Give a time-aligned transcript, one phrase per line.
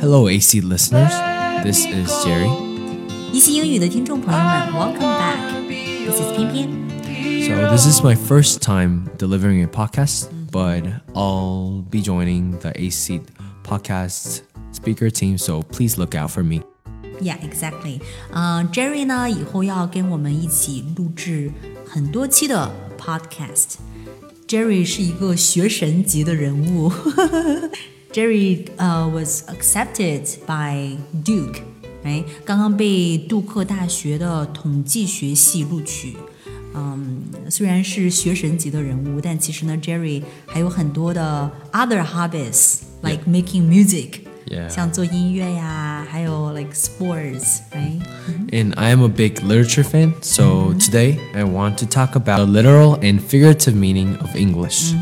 [0.00, 1.12] Hello, AC listeners.
[1.62, 2.50] This is Jerry.
[3.32, 5.38] 一席英语的听众朋友们，Welcome back.
[6.04, 6.68] This is 偏偏。
[7.48, 10.82] So, this is my first time delivering a podcast, but
[11.14, 13.20] I'll be joining the AC
[13.64, 14.40] podcast
[14.72, 16.62] speaker team, so please look out for me.
[17.20, 18.00] Yeah, exactly.
[18.32, 21.50] 嗯、j e r r y 呢以后要跟我们一起录制
[21.88, 26.92] 很多期的 podcast。Jerry 是一个学神级的人物。
[28.16, 31.60] Jerry 呃、was accepted by Duke，
[32.04, 36.16] 哎，刚刚被杜克大学的统计学系录取。
[36.74, 44.20] 嗯，虽然是学神级的人物，但其实呢，Jerry 还有很多的 other hobbies，like making music。
[44.46, 44.68] Yeah.
[44.68, 48.02] 像做音乐呀，还有 like sports，right？
[48.50, 52.46] And I am a big literature fan, so today I want to talk about the
[52.46, 54.92] literal and figurative meaning of English.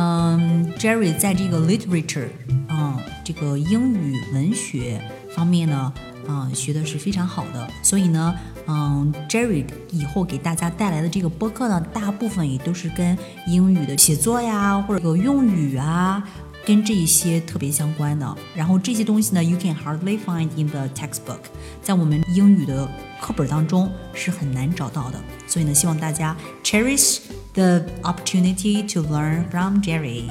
[0.00, 2.28] 嗯，Jerry 在这个 literature，
[2.68, 5.02] 嗯，这个英语文学
[5.34, 5.92] 方面呢，
[6.28, 7.68] 嗯，学的是非常好的。
[7.82, 8.32] 所以呢，
[8.68, 16.22] 嗯，Jerry 以后给大家带来的这个播客呢，大部分也都是跟英语的写作呀，或者个用语啊。
[16.66, 21.38] 跟这一些特别相关的，然后这些东西呢，you can hardly find in the textbook，
[21.82, 22.86] 在我们英语的
[23.22, 25.18] 课本当中是很难找到的。
[25.47, 27.19] 所以呢，希望大家 cherish
[27.53, 30.29] the opportunity to learn from Jerry。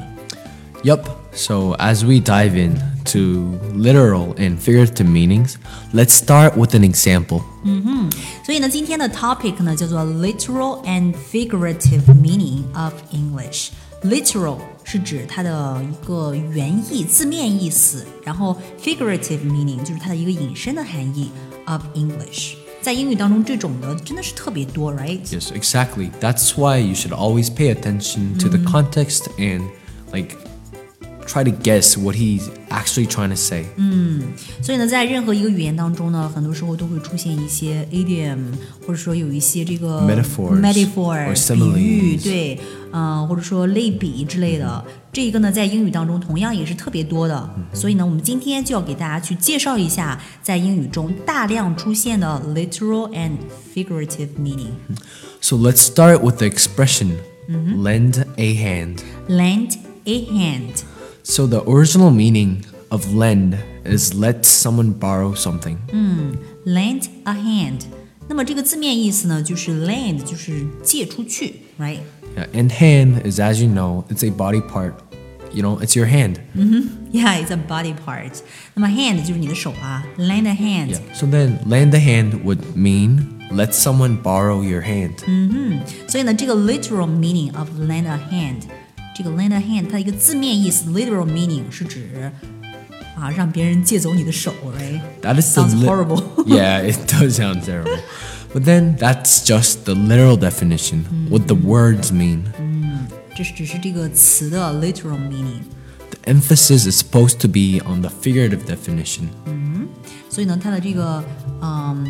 [0.83, 1.07] Yup.
[1.35, 5.57] So as we dive in to literal and figurative meanings,
[5.95, 7.43] let's start with an example.
[8.45, 21.31] 所以呢，今天的 topic 呢叫做 literal and figurative meaning of English。literal 是指它的一个原意、字面意思，然后 figurative meaning 就是它的一个引申的含义
[21.67, 22.55] of English。
[22.81, 25.21] 在英语当中，这种的真的是特别多，right？
[25.27, 26.11] Yes, exactly.
[26.21, 29.63] That's why you should always pay attention to the context and
[30.13, 30.37] like
[31.27, 33.65] try to guess what he's actually trying to say.
[34.61, 38.39] 所以呢，在任何一个语言当中呢，很多时候都会出现一些 idiom，
[38.87, 42.61] 或者说有一些这个 Metaphors metaphor or 比喻， similes 对，
[42.93, 44.85] 嗯、或者说类比之类的。
[45.13, 47.51] 这个呢，在英语当中同样也是特别多的。
[47.73, 53.37] 所以呢，我们今天就要给大家去介绍一下，在英语中大量出现的 literal and
[53.75, 54.73] figurative meaning。
[55.41, 57.17] So let's start with the expression
[57.49, 59.03] lend a hand.
[59.29, 60.85] Lend a hand。
[61.27, 65.79] So the original meaning of lend is let someone borrow something.
[66.65, 67.83] lend a hand。
[68.29, 71.99] 那么这个字面意思呢，就是 lend 就是借出去，right？
[72.37, 74.95] Yeah, and hand is, as you know, it's a body part.
[75.53, 76.37] You know, it's your hand.
[77.13, 78.41] Yeah, it's a body part.
[78.73, 80.89] 那么 hand 就是你的手啊，lend a hand。
[80.95, 81.01] Yeah.
[81.13, 85.19] So then, lend a hand would mean let someone borrow your hand.
[86.09, 88.63] 所以呢，这个 literal meaning of lend a hand，
[89.17, 92.33] 这个 lend a hand 它的一个字面意思 literal meaning 是指
[93.17, 95.01] 啊让别人借走你的手，right？
[95.21, 96.23] That is the Sounds li- horrible.
[96.47, 97.99] yeah, it does sound terrible.
[98.55, 102.43] But then that's just the literal definition, what the words mean.
[103.35, 105.63] 这是只是这个词的 literal meaning。
[106.11, 109.29] The emphasis is supposed to be on the figurative definition.
[110.29, 111.23] 所以呢，它的这个
[111.61, 112.07] 嗯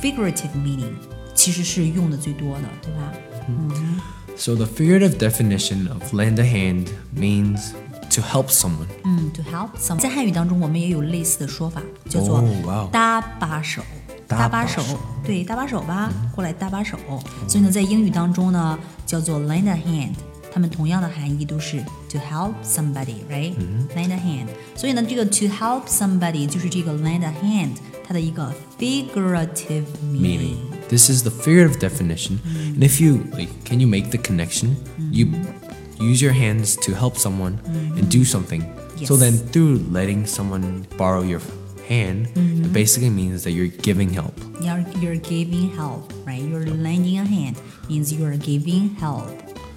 [0.00, 0.94] figurative meaning
[1.34, 3.12] 其实是用的最多的，对吧？
[4.38, 7.72] So the figurative definition of lend a hand means
[8.10, 8.88] to help someone.
[9.04, 13.82] 嗯，to help some，在汉语当中我们也有类似的说法，叫做哦哇哦搭把手。
[14.26, 14.82] 搭把手，
[15.22, 16.96] 对，搭把手吧，过来搭把手。
[17.46, 20.14] 所以呢，在英语当中呢，叫做 lend a hand，
[20.50, 21.78] 它们同样的含义都是
[22.08, 24.46] to help somebody，right？lend a hand。
[24.74, 27.76] 所以呢，这个 to help somebody 就是这个 lend a hand
[28.08, 30.56] 它的一个 figurative meaning。
[30.88, 32.38] This is the figurative definition.
[32.74, 34.76] And if you like can you make the connection?
[35.10, 35.26] You
[35.98, 37.58] use your hands to help someone
[37.96, 38.62] and do something.
[39.04, 39.20] So Yes.
[39.20, 41.40] then through letting someone borrow your
[41.88, 44.34] hand, it basically means that you're giving help.
[44.60, 46.42] You're you're giving help, right?
[46.42, 47.56] You're lending a hand
[47.88, 49.28] means you are giving help.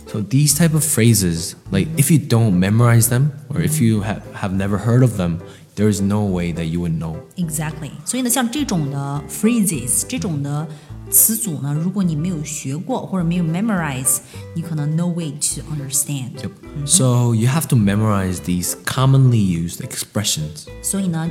[0.07, 4.24] So these type of phrases, like if you don't memorize them or if you have,
[4.36, 5.42] have never heard of them,
[5.75, 7.15] there is no way that you would know.
[7.36, 7.92] Exactly.
[8.06, 10.68] 所以呢，像这种的 phrases，这种的
[11.09, 14.18] 词组呢，如果你没有学过或者没有 memorize，
[14.56, 16.31] 你可能 no way to understand。
[16.42, 16.51] Yep.
[16.86, 20.65] So you have to memorize these commonly used expressions.
[20.81, 21.30] 所以呢，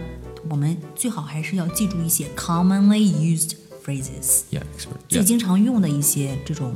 [0.49, 3.53] 我们最好还是要记住一些 commonly used
[3.85, 4.99] phrases， Yeah, expert.
[5.09, 5.25] 最 Yeah.
[5.25, 6.75] 经常用的一些这种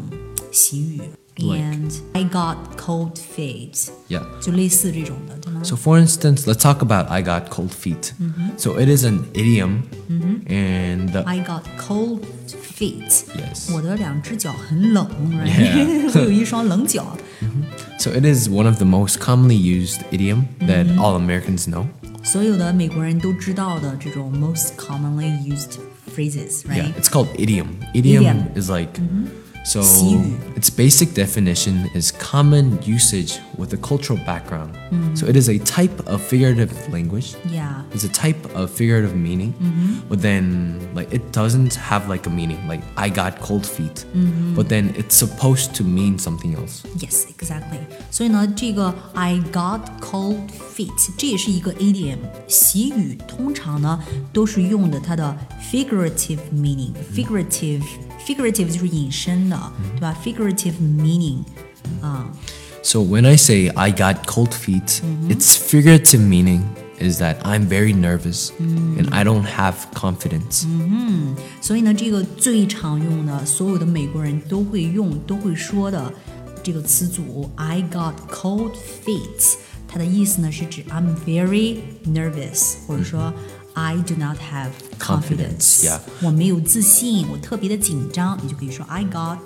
[0.53, 1.01] 习语。
[1.39, 4.23] Like- And I got cold feet， Yeah.
[4.43, 5.63] 就类似这种的，对吗？
[5.65, 8.13] So, for instance, let's talk about I got cold feet.
[8.59, 9.85] So, it is an idiom,
[10.47, 13.25] and the, I got cold feet.
[13.35, 13.73] Yes.
[13.73, 15.07] 我的两只脚很冷
[15.47, 16.11] Yeah.
[16.15, 17.17] 我有一双冷脚。
[17.99, 21.87] so it is one of the most commonly used idiom that all Americans know.
[22.23, 25.79] 所有的美国人都知道的这种 most commonly used
[26.15, 26.83] phrases, right?
[26.85, 27.67] Yeah, it's called idiom.
[27.95, 28.37] Idiom, Idiom.
[28.37, 28.61] Mm-hmm.
[28.61, 30.37] is like so 习 语。
[30.57, 34.75] its basic definition is common usage with a cultural background.
[35.15, 37.35] So it is a type of figurative language.
[37.49, 37.83] Yeah.
[37.93, 39.55] It's a type of figurative meaning,
[40.09, 42.59] but then like it doesn't have like a meaning.
[42.69, 44.05] Like I got cold feet,
[44.57, 46.83] but then it's supposed to mean something else.
[46.99, 47.81] Yes, exactly.
[48.11, 52.19] 所以呢，这个 I got cold feet，这也是一个 idiom。
[52.49, 54.03] 习语通常呢
[54.33, 55.37] 都是用的它的
[55.71, 57.83] figurative meaning。figurative
[58.27, 60.17] figurative 就是引申的，对吧？
[60.25, 61.39] figurative meaning
[62.01, 62.31] 啊、
[62.83, 66.63] So when I say I got cold feet, its figurative meaning
[66.99, 70.67] is that I'm very nervous and I don't have confidence.
[71.61, 76.13] 所以呢，这个最常用的，所有的美国人都会用、都会说的
[76.63, 78.73] 这个词组 I got cold
[79.05, 79.57] feet，
[79.87, 83.33] 它的意思呢是指 I'm very nervous，或者说
[83.75, 86.01] I do not have confidence，, Confidence, yeah.
[86.23, 89.39] 我没有自信，我特别的紧张，你就可以说 I got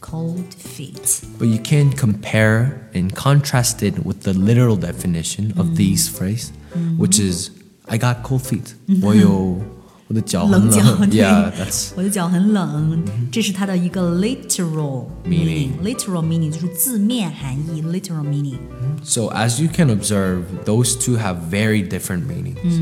[0.00, 1.20] cold feet。
[1.38, 6.50] But you can compare and contrast it with the literal definition of these phrase,
[6.98, 7.50] which is
[7.86, 8.74] I got cold feet.
[9.02, 9.60] 我有
[10.08, 10.70] 我的脚很冷。
[10.70, 18.58] 冷脚，对 Yeah, that's 我的脚很冷，这是它的一个 literal Meaning Literal meaning 就是字面含义，literal meaning。
[19.02, 22.80] so as you can observe, those two have very different meanings.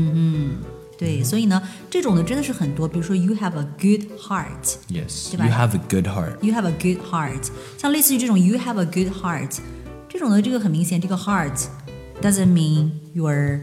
[0.99, 4.77] 对，所以呢，这种的真的是很多，比如说 you have a good heart。
[4.87, 5.45] Yes, 对吧？
[5.45, 6.37] you have a good heart.
[6.41, 9.57] You have a good heart，像类似于这种 you have a good heart，
[10.07, 11.65] 这种的这个很明显，这个 heart
[12.21, 13.59] doesn't mean your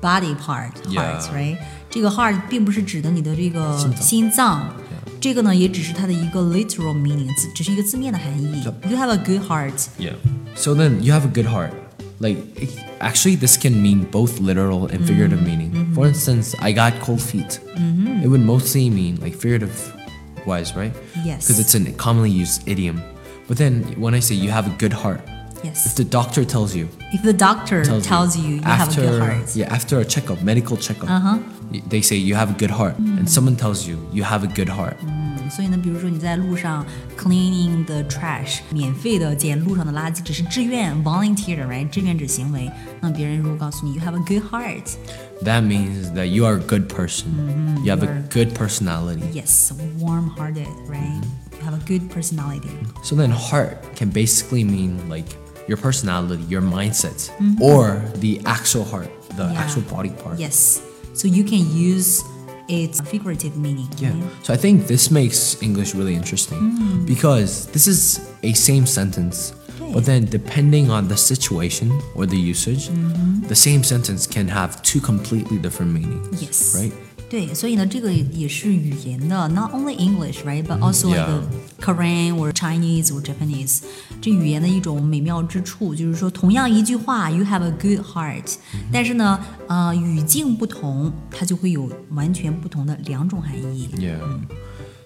[0.00, 1.20] body part Yeah.
[1.20, 1.58] heart right？
[1.90, 4.74] 这个 heart 并不是指的你的这个心脏心脏，
[5.20, 8.62] 这个呢也只是它的一个 literal meaning，只只是一个字面的含义。
[8.88, 10.14] You have a good heart， Yeah.
[10.54, 11.72] So then you have a good heart.
[12.20, 12.70] Like it-
[13.00, 15.77] actually, this can mean both literal and figurative meaning.
[15.98, 17.60] For instance, I got cold feet.
[18.22, 19.74] It would mostly mean like figurative
[20.46, 20.92] wise, right?
[21.24, 21.46] Yes.
[21.46, 23.00] Because it's a commonly used idiom.
[23.48, 25.20] But then when I say you have a good heart,
[25.58, 25.94] if yes。
[25.94, 29.20] the doctor tells you, If the doctor tells, tells you you have a after good
[29.22, 31.38] heart， yeah after a checkup, medical checkup, Uh-huh.
[31.72, 34.48] y- they say you have a good heart, and someone tells you you have a
[34.54, 34.96] good heart.
[35.50, 36.84] 所以呢，比如说你在路上
[37.18, 41.88] cleaning the trash，免费的捡路上的垃圾，只是志愿 volunteer，right？
[41.90, 42.70] 志愿者行为。
[43.00, 44.90] 那别人如果告诉你 you have a good heart，
[45.41, 47.31] that means that you are a good person.
[47.31, 47.83] Mm-hmm.
[47.83, 49.23] You have you a good personality.
[49.31, 50.99] Yes, warm-hearted, right?
[50.99, 51.55] Mm-hmm.
[51.55, 52.71] You have a good personality.
[53.03, 55.25] So then heart can basically mean like
[55.67, 57.61] your personality, your mindset, mm-hmm.
[57.61, 59.61] or the actual heart, the Yeah.
[59.61, 60.39] actual body part.
[60.39, 60.81] Yes,
[61.13, 62.23] so you can use
[62.67, 63.87] its figurative meaning.
[63.97, 64.11] Yeah.
[64.11, 64.23] right?
[64.43, 67.05] So I think this makes English really interesting mm.
[67.05, 69.53] because this is a same sentence,
[69.92, 72.90] but then depending on the situation or the usage,
[73.48, 76.42] the same sentence can have two completely different meanings.
[76.42, 76.76] Yes.
[76.76, 76.92] Right?
[77.30, 81.40] 对，所以呢，这个也是语言的，not only English, right, but also like Yeah.
[81.40, 81.42] the
[81.80, 83.80] Korean or Chinese or Japanese，
[84.20, 88.54] 这语言的一种美妙之处，就是说，同样一句话，you have a good heart，、
[88.92, 93.88] 但是呢，呃，语境不同，它就会有完全不同的两种含义。
[93.96, 94.20] Yeah.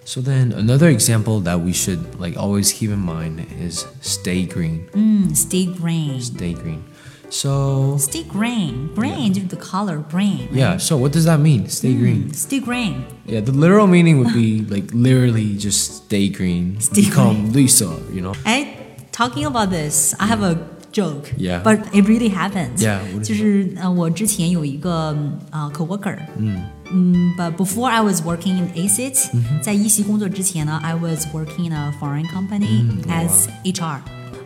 [0.04, 4.88] So then another example that we should like always keep in mind is stay green.
[4.92, 6.20] Mm, stay green.
[6.20, 6.84] Stay green.
[7.30, 8.94] So stay green.
[8.94, 9.42] Green yeah.
[9.42, 10.46] is the color green.
[10.46, 10.52] Right?
[10.52, 10.76] Yeah.
[10.76, 11.68] So what does that mean?
[11.68, 12.32] Stay mm, green.
[12.34, 13.06] Stay green.
[13.24, 13.40] Yeah.
[13.40, 16.80] The literal meaning would be like literally just stay green.
[16.80, 17.52] Stay become green.
[17.52, 17.98] Lisa.
[18.12, 18.34] You know.
[18.44, 18.76] I
[19.10, 20.14] talking about this.
[20.20, 20.54] I have a
[20.93, 21.31] joke.
[21.37, 21.61] Yeah.
[21.63, 22.77] But it really happened.
[22.77, 25.15] Yeah, what is 就是呃，我之前有一个
[25.51, 26.17] 呃 coworker。
[26.37, 26.61] 嗯。
[26.91, 33.99] 嗯，But before I was working in ACIT，、在一席工作之前呢，I was working in a foreign company as HR。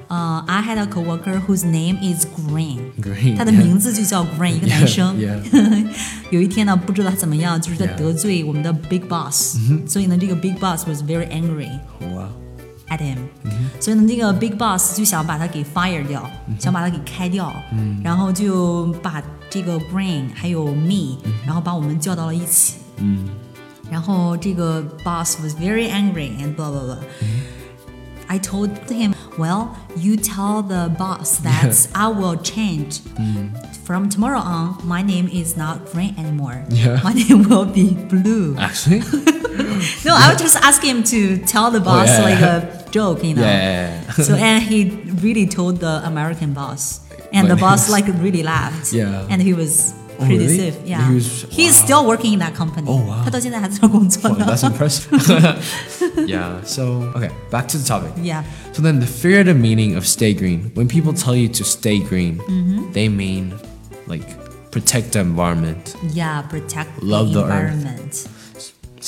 [0.10, 2.80] 呃、i had a coworker whose name is Green。
[3.02, 3.58] Green, 他的 yeah.
[3.58, 5.18] 名字就叫 Green，一个男生。
[5.18, 5.88] yeah.
[6.30, 7.96] 有一天呢，不知道他怎么样，就是在 Yeah.
[7.96, 11.70] 得罪我们的 big boss，、所以呢，这个 big boss was very angry。
[12.02, 12.28] Wow.
[12.90, 13.18] at him，、
[13.80, 17.54] 所以呢，那个 big boss 就想把他给 fire 掉，想把他给开掉，
[18.04, 22.76] 然后就把这个 Green 还有 me，、然后把我们叫到了一起，
[23.90, 31.40] 然后这个 boss was very angry and blah blah blah。I told him, well, you tell the boss
[31.44, 33.02] that I will change.
[33.84, 36.64] From tomorrow on, my name is not green anymore.
[36.70, 37.02] Yeah.
[37.04, 38.56] My name will be blue.
[38.58, 39.04] Actually?
[40.06, 42.88] No, I would just ask him to tell the boss yeah, like yeah.
[42.88, 43.42] a joke, you know.
[43.42, 44.24] Yeah, yeah, yeah.
[44.28, 44.80] so and he
[45.22, 47.00] really told the American boss,
[47.32, 48.94] and But the boss he's- like really laughed.
[48.94, 49.28] Yeah.
[49.30, 50.54] And he was Oh, pretty really?
[50.58, 50.76] stiff.
[50.86, 51.08] Yeah.
[51.10, 51.86] He was- He's wow.
[51.86, 52.88] still working in that company.
[52.88, 53.24] Oh, wow.
[53.26, 54.46] 他到现在还在那儿工作 Well, 呢。
[54.46, 55.10] that's impressive.
[56.28, 58.12] yeah, so, okay, back to the topic.
[58.22, 58.44] Yeah.
[58.74, 62.40] So then the figurative meaning of stay green, when people tell you to stay green,
[62.94, 63.54] they mean
[64.08, 64.24] like
[64.72, 65.96] protect the environment.
[66.14, 68.28] Yeah, protect Love the the earth.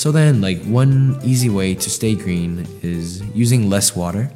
[0.00, 4.30] So then, like one easy way to stay green is using less water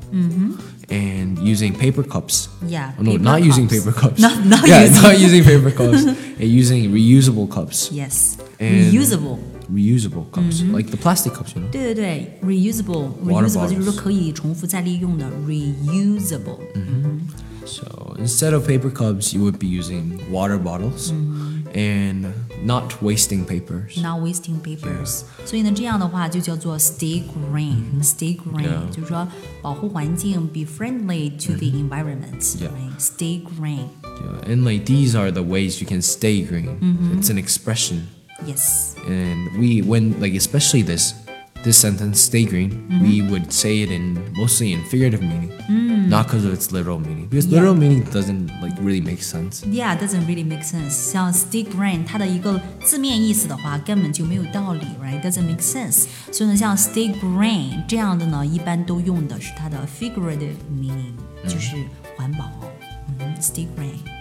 [0.90, 2.48] and using paper cups.
[2.48, 2.68] Mm-hmm.
[2.68, 3.84] Yeah, Oh, no, paper not using cups.
[3.84, 4.20] paper cups.
[4.20, 6.04] Not- not yeah, using- not using paper cups.
[6.04, 7.90] and using reusable cups.
[7.92, 9.38] Yes, And- reusable.
[9.70, 10.74] Reusable cups, Mm-hmm.
[10.74, 11.70] like the plastic cups, you know.
[11.70, 16.58] 对对对，reusable Water reusable 就是说 bottles 可以重复再利用的 reusable。
[17.66, 21.68] So instead of paper cups, you would be using water bottles Mm-hmm.
[21.78, 22.26] and
[22.64, 24.00] not wasting papers.
[24.00, 28.90] Not wasting papers，、所以呢，这样的话就叫做 stay green。stay green、 Yeah.
[28.90, 29.26] 就是说
[29.62, 32.68] 保护环境，be friendly to the environment、 Yeah.
[32.68, 32.98] right?
[32.98, 33.86] Stay green。
[34.02, 36.78] Yeah, and like these are the ways you can stay green.
[36.80, 37.18] Mm-hmm.
[37.18, 38.08] It's an expression.
[38.46, 38.94] Yes.
[39.08, 41.14] And we when like especially this
[41.64, 43.02] this sentence stay green, Mm-hmm.
[43.02, 45.50] we would say it in mostly in figurative meaning.
[46.08, 47.28] Not because of its literal meaning.
[47.28, 47.52] Because Mm.
[47.52, 47.60] Yeah.
[47.60, 49.62] literal meaning doesn't like really make sense.
[49.66, 50.90] Yeah, doesn't really make sense.
[51.12, 55.20] 像 stay green，它的一个字面意思的话，根本就没有道理，right?
[55.22, 56.06] Doesn't make sense.
[56.32, 61.12] 所以呢，像 stay green 这样的呢，一般都用的是它的 figurative meaning，、
[61.46, 61.76] 就是
[62.16, 62.50] 环保。
[63.20, 64.13] 嗯，stay green。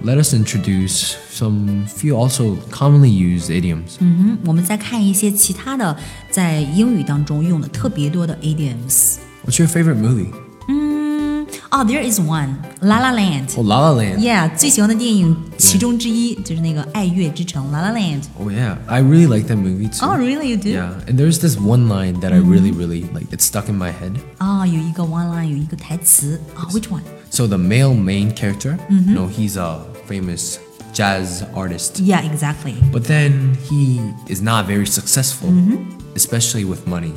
[0.00, 3.96] And let us introduce some few also commonly used idioms.
[4.00, 5.96] 嗯，我们再看一些其他的
[6.30, 9.16] 在英语当中用的特别多的 idioms。
[9.46, 10.28] What's your favorite movie?
[10.68, 13.54] 嗯，哦、t h e r e is one La La Land。
[13.56, 14.18] Oh, La La Land.
[14.18, 18.22] Yeah，最喜欢的电影其中之一就是那个《爱乐之城》La La Land。
[18.38, 20.06] Oh yeah, I really like that movie too.
[20.06, 20.48] Oh, really?
[20.50, 20.68] You do?
[20.70, 22.50] Yeah, and there's this one line that I Mm-hmm.
[22.50, 23.26] really, really like.
[23.32, 24.14] It's stuck in my head.
[24.38, 27.00] 啊、有一个 one line，有一个台词啊、w h i c h one？
[27.30, 29.08] So the male main character, Mm-hmm.
[29.08, 30.58] you know, he's a famous
[30.92, 32.74] jazz artist, Yeah, exactly.
[32.92, 36.14] but then he is not very successful, Mm-hmm.
[36.14, 37.12] especially with money.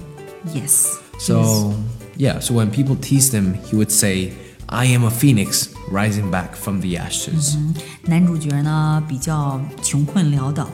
[0.54, 0.98] Yes.
[1.20, 1.74] So
[2.16, 4.34] yeah, so when people teased him, he would say,
[4.70, 7.56] "I am a phoenix rising back from the ashes."
[8.04, 10.68] 男主角呢比较穷困潦倒，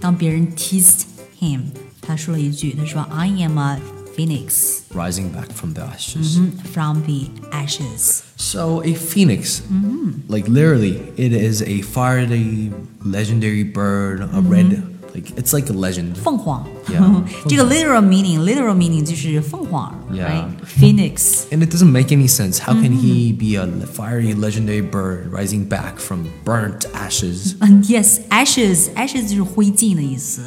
[0.00, 1.02] 当别人 teased
[1.40, 1.64] him，
[2.00, 3.78] 他说了一句，他说 I am a
[4.20, 6.38] phoenix Rising back from the ashes.
[6.72, 8.22] from the ashes。
[8.36, 10.28] So a phoenix, Mm-hmm.
[10.28, 12.72] like literally, it is a fiery,
[13.04, 14.48] legendary bird, a Mm-hmm.
[14.48, 14.82] red,
[15.14, 16.16] like it's like a legend.
[16.16, 20.28] 凤凰 Yeah，这个 literal meaning literal meaning 就是凤凰 Yeah.
[20.28, 22.58] right phoenix And it doesn't make any sense.
[22.58, 23.38] How can he Mm-hmm.
[23.38, 27.56] be a fiery, legendary bird rising back from burnt ashes?
[27.60, 30.42] 嗯 yes ashes ashes 就是灰烬的意思，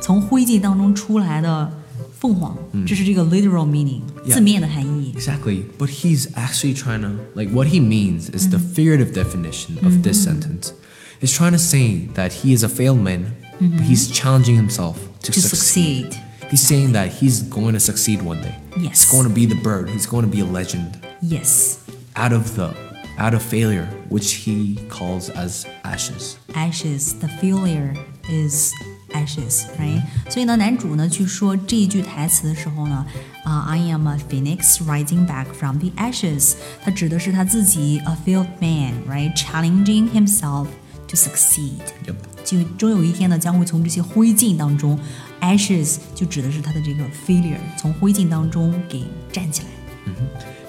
[0.00, 1.70] 从灰烬当中出来的
[2.18, 2.56] 凤凰，
[2.86, 4.34] 这是这个 literal meaning Yeah.
[4.34, 5.12] 字面的含义。
[5.16, 5.64] Exactly.
[5.78, 10.22] But he's actually trying to, like, what he means is the figurative definition of this
[10.22, 10.72] sentence.
[11.20, 15.32] He's trying to say that he is a failed man, but he's challenging himself to,
[15.32, 16.12] To succeed.
[16.12, 16.20] succeed.
[16.50, 18.54] He's saying that he's going to succeed one day.
[18.78, 19.02] Yes.
[19.04, 19.88] He's going to be the bird.
[19.90, 21.78] He's going to be a legend Yes
[22.16, 22.74] out of the
[23.16, 26.36] out of failure, which he calls as ashes.
[26.54, 27.94] ashes the failure
[28.28, 28.72] is
[29.09, 33.05] ashes right 所以呢男主呢去说这一句台词的时候呢
[33.43, 40.67] 啊、I am a phoenix rising back from the ashes 他指的是他自己 a failed man right challenging himself
[41.07, 42.15] to succeed Yep.
[42.43, 44.99] 就终有一天呢将会从这些灰烬当中
[45.41, 49.69] ashes 就指的是他的这个 failure 从灰烬当中给站起来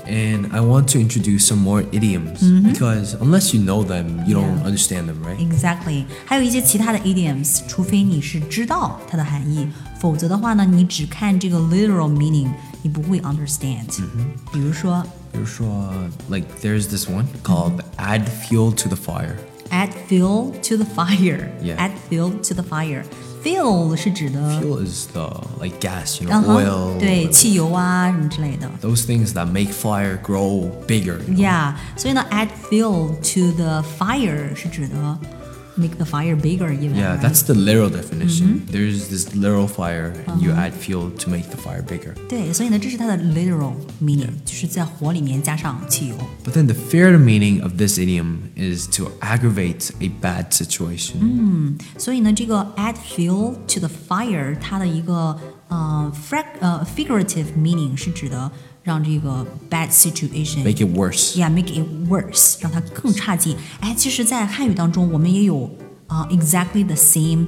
[0.09, 4.59] And I want to introduce some more idioms because unless you know them, you don't
[4.59, 4.67] Yeah.
[4.67, 5.37] understand them, right?
[5.39, 9.67] Exactly，还有一些其他的 idioms，除非你是知道它的含义，
[9.99, 12.49] 否则的话呢，你只看这个 literal meaning，
[12.83, 13.87] 你不会 understand。
[14.53, 19.37] 比如说 You're sure, like there's this one called add fuel to the fire.
[19.71, 21.49] add fuel to the fire。
[21.63, 21.77] Yeah.
[21.77, 23.03] add fuel to the fire。
[23.43, 25.29] fuel 是指的， Fuel is the
[25.61, 26.99] like gas, you know, 嗯哼 oil.
[26.99, 28.69] 对，汽油啊什么之类的。
[28.81, 31.19] Those things that make fire grow bigger.
[31.27, 31.47] you know?
[31.47, 34.95] Yeah，所以呢，add fuel to the fire 是指的
[35.77, 36.95] make the fire bigger even。
[36.95, 37.21] Yeah, right？
[37.21, 38.61] that's the literal definition.
[38.61, 38.71] Mm-hmm.
[38.71, 40.61] There's this literal fire, and you Uh-huh.
[40.61, 42.13] add fuel to make the fire bigger.
[42.29, 46.15] 对，所以呢，这是它的 literal meaning，就是在火里面加上汽油。
[46.45, 51.75] But then the figurative meaning of this idiom is to aggravate a bad situation.
[51.97, 55.37] 所以呢，这个 add fuel to the fire，它的一个
[55.67, 58.49] 呃 frag 呃 figurative meaning 是指的
[58.83, 61.35] 让这个 bad situation Make it worse.
[61.35, 63.57] yeah make it worse，让它更差劲。
[63.79, 65.63] 哎，其实，在汉语当中，我们也有
[66.07, 67.47] 啊、呃 exactly the same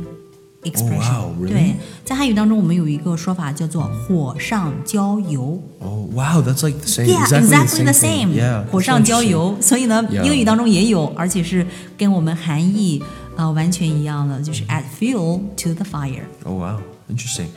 [0.64, 1.50] expression、 wow, really?
[1.50, 5.62] 对，在汉语当中，我们有一个说法叫做火上浇油。
[5.80, 7.06] Oh wow, that's like the same.
[7.06, 8.28] Yeah, exactly, exactly the the same.
[8.30, 8.34] thing.
[8.34, 8.34] same.
[8.34, 8.66] Yeah.
[8.72, 9.30] 火 that's 上浇 interesting.
[9.30, 10.24] 油，所以呢 Yeah.
[10.24, 11.66] 英语当中也有，而且是
[11.96, 13.04] 跟我们含义
[13.36, 16.24] 呃完全一样的，就是 add fuel to the fire.
[16.44, 16.80] Oh wow,
[17.10, 17.50] interesting.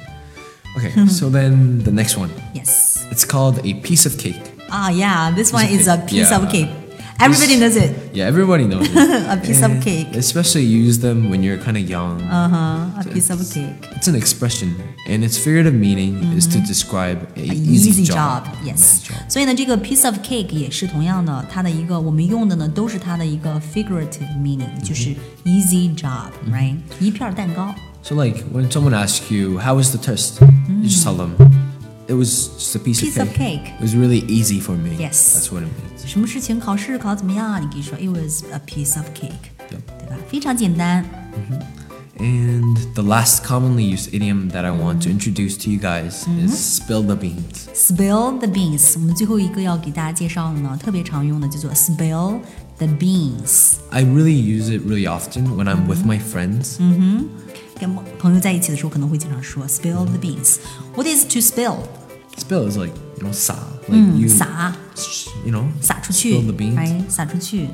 [0.76, 2.28] Okay, so then the next one.
[2.54, 2.93] Yes.
[3.10, 4.40] It's called a piece of cake.
[4.70, 6.08] Ah, yeah, this one Piece of is a cake.
[6.08, 6.50] piece of Yeah.
[6.50, 6.70] cake.
[7.22, 7.90] Everybody knows it.
[8.14, 8.96] Yeah, everybody knows it.
[9.28, 10.06] A piece of And cake.
[10.16, 12.16] Especially you use them when you're kind of young.
[12.22, 13.00] Uh huh.
[13.00, 13.76] A piece of cake.
[13.94, 14.74] It's an expression,
[15.06, 18.46] and its figurative meaning is to describe a An easy, easy job.
[18.46, 19.02] job, yes.
[19.02, 19.28] Easy job.
[19.28, 26.76] 所以呢，这个 piece of cake 也是同样的，它的一个我们用的呢都是它的一个 figurative meaning，就是 easy job，right？
[27.00, 27.74] 一片蛋糕。
[28.02, 31.32] So like when someone asks you how was the test, you just tell them
[32.08, 33.64] it was just a piece, Piece of of cake.
[33.64, 33.74] cake.
[33.78, 34.96] It was really easy for me.
[34.98, 35.34] Yes.
[35.34, 36.06] That's what it means.
[36.06, 37.58] 什么事情考试考得怎么样啊？
[37.60, 39.78] 你可以说 It was a piece of cake， Yep.
[39.98, 40.16] 对吧？
[40.28, 41.04] 非常简单。
[42.18, 46.52] And the last commonly used idiom that I want to introduce to you guys is
[46.80, 47.68] spill the beans.
[47.72, 52.40] Spill the beans，我们最后一个要给大家介绍的呢，特别常用的叫做 spill
[52.76, 53.76] the beans。
[53.88, 56.76] I really use it really often when I'm with my friends.
[57.78, 61.78] 跟朋友在一起的时候，可能会经常说 spill the beans。What is to spill？
[62.36, 63.54] Spill is like you know sa,
[63.88, 64.74] like you 撒
[65.44, 66.76] you know 撒出去 spill the beans.
[66.78, 67.68] 哎，撒出去。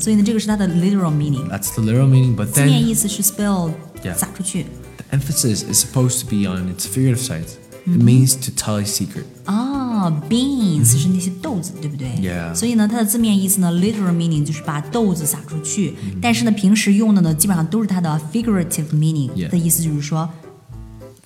[0.00, 1.48] 所以呢，这个是它的 literal meaning。
[1.48, 3.72] That's the literal meaning, but 字面 then 意思是 spill，
[4.02, 4.66] Yeah 撒出去。
[4.96, 7.46] the emphasis is supposed to be on its figurative side.
[7.86, 9.24] It means to tell a secret.
[9.46, 15.94] 啊，beans 是那些豆子，对不对 Yeah 所以呢，它的字面意思呢，literal meaning 就是把豆子撒出去。
[16.20, 20.28] 但是呢，平时用的呢，基本上都是它的 figurative meaning Yeah 的意思，就是说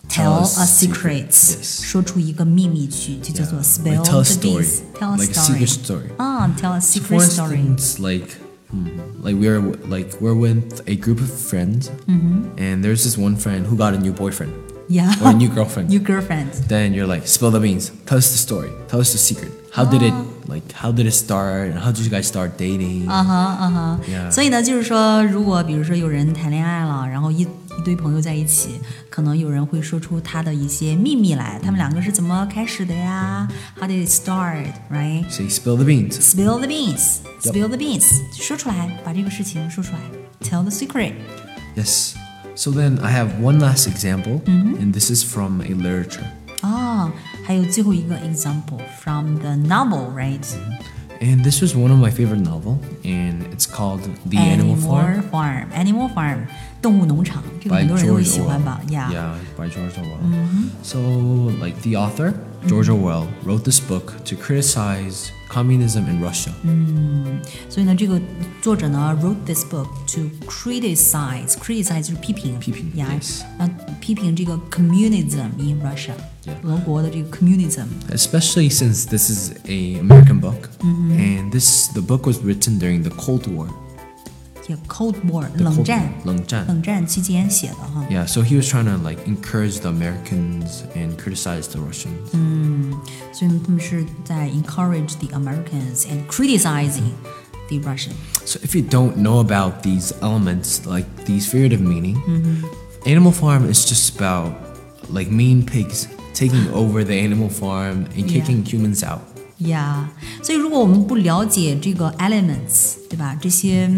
[0.08, 5.14] Tell tell a a secret secret， Yes 说出一个秘密去，就叫做 spill Like tell a the story, beans，tell
[5.14, 5.84] a like a secret story。
[5.84, 6.16] story.
[6.18, 7.56] 啊，tell a So for secret story。
[7.56, 8.28] instance, like
[8.70, 8.86] hmm,
[9.24, 13.74] like we're like we're with a group of friends, and there's this one friend who
[13.74, 14.52] got a new boyfriend
[14.88, 15.14] Yeah.
[15.22, 15.88] or a new girlfriend.
[15.88, 16.52] New girlfriend。
[16.68, 17.90] then you're like, spill the beans.
[18.04, 18.70] Tell us the story.
[18.88, 19.50] Tell us the secret.
[19.72, 20.12] How did it
[20.46, 20.70] like?
[20.72, 21.70] How did it start?
[21.70, 23.08] And how did you guys start dating?
[23.08, 33.48] 啊哈啊哈 Yeah 所以呢，就是说，如果比如说有人谈恋爱了，然后一一堆朋友在一起，可能有人会说出他的一些秘密来，他们两个是怎么开始的呀？
[33.80, 34.66] How did it start?
[34.90, 35.24] Right?
[35.30, 36.18] Say, spill the beans.
[36.20, 37.20] Spill the beans.
[37.42, 37.52] Yep.
[37.52, 38.20] Spill the beans.
[38.34, 40.00] 说出来，把这个事情说出来。
[40.46, 41.14] Tell the secret.
[41.76, 42.14] Yes.
[42.56, 46.24] So then I have one last example, and this is from a literature.
[46.60, 47.10] 啊，
[47.44, 50.44] 还有最后一个 example from the novel, right?
[51.20, 55.70] And this was one of my favorite novel, and it's called The Animal Farm Farm.
[55.72, 56.46] Animal Farm.
[56.82, 58.64] 动物农场，这个 by 很多人都会 George 喜欢 Orwell.
[58.64, 58.80] 吧？
[58.88, 59.10] Yeah.
[59.12, 60.18] Yeah, by George Orwell.
[60.82, 60.98] So,
[61.64, 62.34] like the author,
[62.66, 66.52] George Orwell, wrote this book to criticize communism in Russia.
[67.68, 68.20] 所以呢，这个
[68.62, 73.68] 作者呢 wrote this book to criticize criticize 就是批评批评呀 yes，啊
[74.00, 76.14] 批评这个 communism in Russia，
[76.44, 77.86] Yeah 俄国的这个 communism。
[78.10, 83.10] especially since this is a American book, and this the book was written during the
[83.10, 83.68] Cold War.
[84.68, 86.66] 也 Cold War The 冷 Cold 战 War，冷战。
[86.66, 88.06] 冷战期间写的哈。
[88.10, 92.30] Yeah, so he was trying to like encourage the Americans and criticize the Russians.
[93.32, 97.12] 所以他们是在 encourage the Americans and criticizing
[97.68, 98.12] the Russian。
[98.44, 102.16] So if you don't know about these elements, like these figurative meaning,
[103.04, 104.52] Animal Farm is just about
[105.10, 108.40] like mean pigs taking over the animal farm and Yeah.
[108.40, 109.20] kicking humans out.
[109.58, 110.06] Yeah，
[110.42, 113.36] 所以如果我们不了解这个 elements，对吧？
[113.40, 113.88] 这些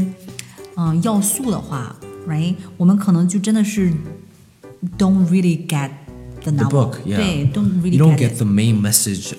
[0.79, 1.95] 嗯要素的话，
[2.29, 3.93] right，我们可能就真的是
[4.99, 5.91] don't really get
[6.43, 7.17] the The novel， book, yeah.
[7.17, 8.37] 对，don't really you don't get get it。
[8.39, 9.35] the main message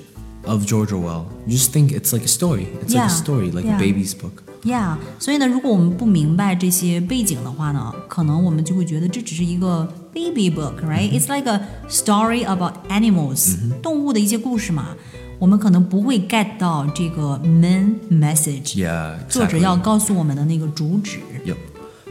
[0.45, 1.25] of George Orwell.
[1.45, 2.67] You just think it's like a story.
[2.81, 3.75] It's like Yeah, a story, like yeah.
[3.75, 4.43] a baby's book.
[4.63, 14.95] Yeah，所以呢，如果我们不明白这些背景的话呢，可能我们就会觉得这只是一个 baby book，right？It's、like a story about animals，、动物的一些故事嘛。
[15.39, 19.61] 我们可能不会 get 到这个 main message，、 Yeah, 作者 exactly.
[19.61, 21.19] 要告诉我们的那个主旨。
[21.45, 21.57] Yep.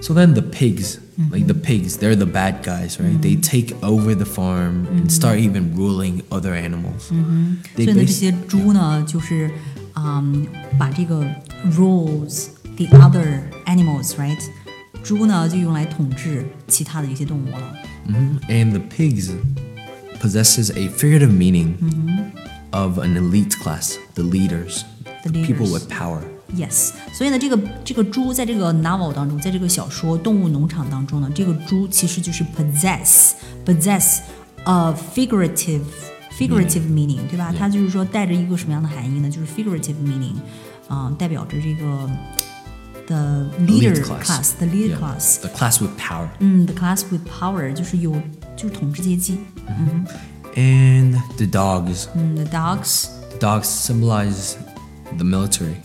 [0.00, 0.98] So then the pigs,
[1.30, 3.18] like the pigs, they're the bad guys, right?
[3.22, 7.08] They take over the farm and start even ruling other animals.
[7.08, 7.16] 所
[7.76, 9.50] They 以呢，这 bas- 些猪呢，就是
[9.94, 10.46] 嗯，
[10.78, 11.24] 把这个
[11.74, 14.36] rules the other animals，right？
[15.02, 17.74] 猪呢就用来统治其他的一些动物了。
[18.06, 18.40] Mhm.
[18.48, 19.30] And the pigs
[20.20, 21.74] possesses a figurative meaning
[22.72, 24.84] of an elite class, the leaders,
[25.22, 25.72] The people leaders.
[25.72, 26.20] with power.
[26.54, 33.32] Yes，所以呢，这个这个猪在这个 novel 当中，在这个小说《动物农场》当中呢，这个猪其实就是 possess
[33.64, 34.20] possess
[34.64, 35.82] a figurative
[36.38, 37.52] figurative meaning，对吧？
[37.58, 39.28] 它就是说带着一个什么样的含义呢？
[39.28, 40.34] 就是 figurative meaning，
[40.86, 42.08] 啊、代表着这个
[43.06, 44.52] the leader Elite class.
[44.58, 46.28] the leader Yeah, class， The class with power.
[46.38, 48.12] 嗯，the class with power 就是有
[48.56, 49.38] 就是统治阶级，
[50.58, 52.08] And the dogs.
[52.14, 53.08] 嗯，the dogs。
[53.32, 54.56] The dogs symbolize
[55.18, 55.76] the military.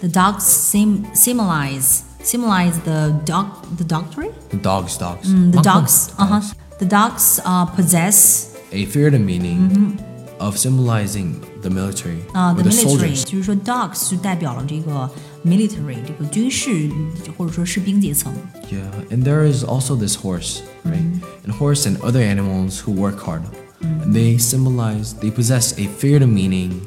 [0.00, 3.46] The dogs sim symbolize symbolize the dog
[3.78, 4.32] the doctrine.
[4.50, 5.28] The dogs, dogs.
[5.28, 6.40] Mm, The Mong- dogs, uh huh.
[6.78, 9.98] The dogs uh, possess A figurative meaning
[10.40, 12.22] of symbolizing the military.
[12.34, 13.24] uh, or the the military， soldiers.
[13.24, 15.08] 就是说 dogs 就代表了这个
[15.44, 16.90] military 这个军事
[17.36, 18.32] 或者说士兵阶层。
[18.70, 21.04] Yeah, and there is also this horse, right?
[21.44, 23.42] And horse and other animals who work hard.
[23.80, 26.80] And they symbolize, they possess a figurative meaning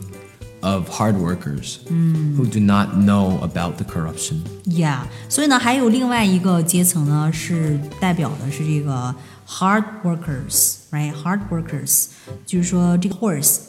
[0.61, 4.41] of hard workers who do not know about the corruption.
[4.65, 9.13] Yeah，所以呢，还有另外一个阶层呢，是代表的是这个
[9.47, 12.07] hard workers，right？hard workers，
[12.47, 13.59] 就是说这个 horse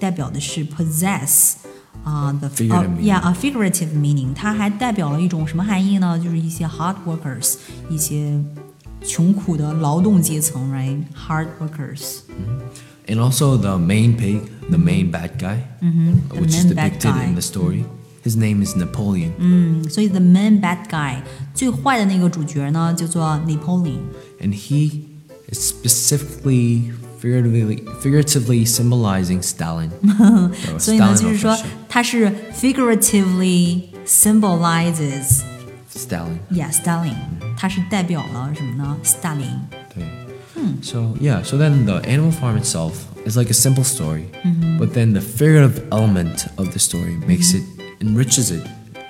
[0.00, 1.56] 代表的是 possess
[2.04, 6.18] 啊、the Figurative meaning yeah，a figurative meaning，它还代表了一种什么含义呢？
[6.18, 7.56] 就是一些 hard workers，
[7.90, 8.38] 一些
[9.04, 12.20] 穷苦的劳动阶层，right？hard workers。
[13.06, 17.14] And also the main pig, the main bad guy, the which is main bad depicted
[17.14, 17.24] guy.
[17.24, 17.84] in the story.
[18.22, 19.32] His name is Napoleon.
[19.38, 21.22] 嗯，所以 the main bad guy
[21.54, 24.00] 最坏的那个主角呢，叫做 Napoleon。
[24.40, 25.02] And he
[25.50, 29.90] is specifically figuratively, figuratively symbolizing Stalin.
[30.62, 31.64] So 所以呢， Stalin 就是 of 说 Russia.
[31.88, 35.42] 它是 figuratively symbolizes
[35.94, 36.38] Stalin.
[36.50, 37.14] yeah Stalin，
[37.56, 38.96] 它是代表了什么呢？
[39.02, 39.46] 斯大林。
[40.82, 42.92] So yeah, so then the animal farm itself
[43.24, 44.24] is like a simple story,
[44.78, 47.62] but then the figurative element of the story makes it
[48.00, 48.62] enriches it.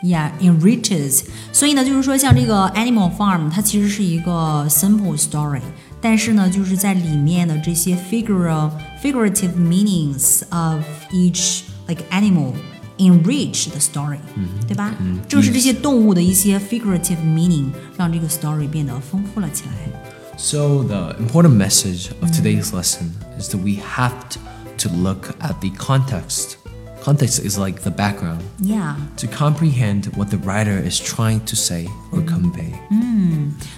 [0.03, 1.25] Yeah, enriches。
[1.53, 5.61] 所以呢，就是说，像这个 Animal Farm，它其实是一个 simple story，
[6.03, 8.73] 但是呢，就是在里面的这些 figurative
[9.03, 12.53] figurative meanings of each like animal
[12.99, 14.19] enrich the story，、
[14.67, 14.95] 对吧？
[15.29, 20.03] 正是这些动物的一些 figurative meaning，让这个 story 变得丰富了起来。
[20.37, 24.41] So the important message of today's lesson is that we have to,
[24.79, 26.59] to look at the context.
[27.03, 31.87] Context is like the background Yeah， to comprehend what the writer is trying to say
[32.13, 32.73] or convey.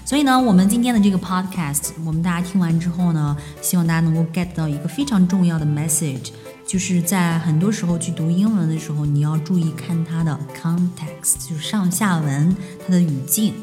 [0.05, 6.31] 所以呢，我们今天的这个 podcast，我们大家听完之后呢，希望大家能够 get 到一个非常重要的 message，
[6.67, 13.55] 就是在很多时候去读英文的时候，你要注意看它的 context，就是上下文它的语境。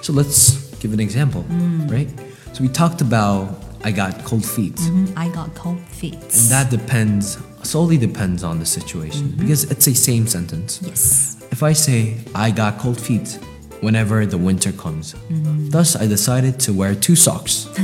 [0.00, 1.42] So let's give an example,
[1.88, 2.08] right?
[2.52, 3.48] So we talked about
[3.82, 4.78] I got cold feet.
[4.80, 6.18] 嗯 I got cold feet.
[6.30, 10.80] And that depends solely depends on the situation because it's a same sentence.
[10.82, 11.36] yes.
[11.50, 13.38] If I say I got cold feet
[13.80, 15.14] whenever the winter comes,
[15.70, 17.66] thus I decided to wear two socks.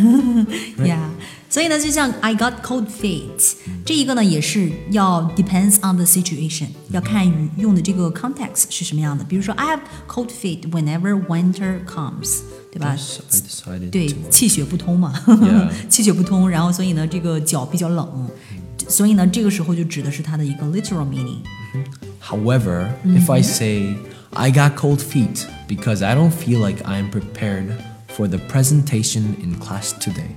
[0.78, 1.08] Yeah，
[1.48, 9.24] 所以呢，就像 I got cold feet，这一个呢也是要 depends on the situation，要看语用的这个 context 是什么样的。
[9.24, 12.40] 比如说 I have cold feet whenever winter comes，
[12.72, 12.96] 对吧？
[12.96, 14.28] Thus I decided 对 to，wear.
[14.30, 18.28] 气血不通嘛 Yeah 气血不通，然后所以呢，这个脚比较冷，
[18.88, 21.38] 所以呢，这个时候就指的是它的一个 literal meaning。
[22.22, 23.96] However, if I say
[24.30, 27.74] I got cold feet because I don't feel like I'm prepared
[28.08, 30.34] for the presentation in class today.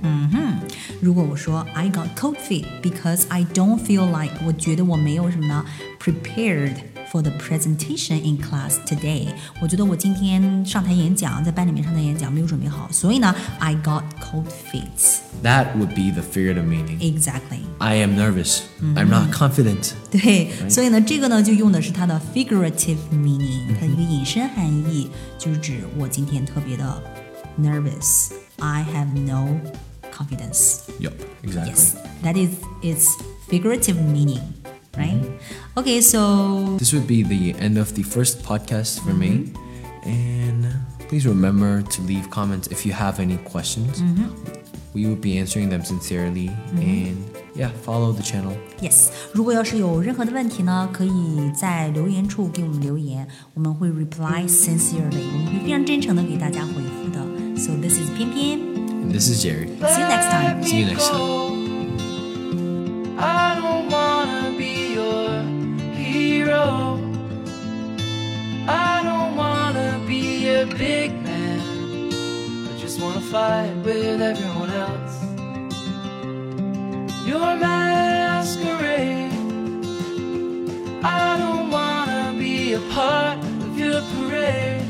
[1.00, 5.64] 如果我说 I got cold feet because I don't feel like，我觉得我没有什么呢
[6.00, 6.74] prepared
[7.10, 9.28] for the presentation in class today，
[9.60, 15.18] 我觉得我今天上台演讲，在班里面上台演讲没有准备好，所以呢，I got cold feet。
[15.42, 16.98] That would be the figurative meaning.
[17.00, 17.60] Exactly。
[17.78, 18.60] I am nervous.
[18.94, 19.92] I'm not confident.
[20.10, 27.02] 对，所以呢，这个呢就用的是它的 figurative meaning，它的一个引申含义，就是指我今天特别的
[27.60, 29.60] nervous，I have no
[30.12, 30.78] confidence。
[31.00, 31.72] Yup, exactly.
[31.72, 32.50] Yes, that is
[32.82, 33.10] its
[33.48, 34.40] figurative meaning,
[34.99, 35.15] right?
[35.15, 35.79] Mm-hmm.
[35.79, 36.75] Okay, so.
[36.77, 39.47] This would be the end of the first podcast for mm-hmm.
[39.47, 39.53] me.
[40.03, 40.75] And uh,
[41.07, 44.01] please remember to leave comments if you have any questions.
[44.01, 44.27] Mm-hmm.
[44.93, 46.79] We would be answering them sincerely mm-hmm.
[46.79, 47.17] and
[47.55, 48.57] yeah, follow the channel.
[48.81, 57.19] Yes，如果要是有任何的问题呢，可以在留言处给我们留言，我们会 reply sincerely，我们会非常真诚的给大家回复的。
[57.55, 59.67] So this is 翩翩，and this is Jerry.
[59.67, 60.63] See you next time.
[60.63, 61.38] See you next time.
[73.31, 75.23] Fight with everyone else.
[77.27, 79.31] Your masquerade.
[81.03, 84.87] I don't wanna be a part of your parade.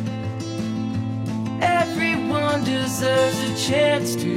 [1.61, 4.33] Everyone deserves a chance to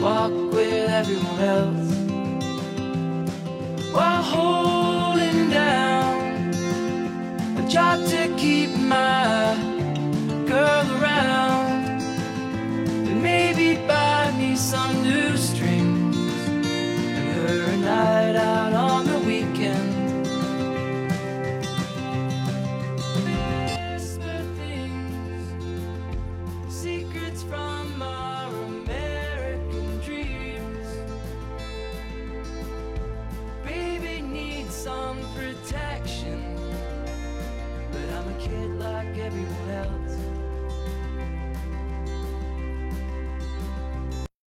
[0.00, 1.90] walk with everyone else
[3.92, 6.16] while holding down
[7.58, 9.25] a job to keep my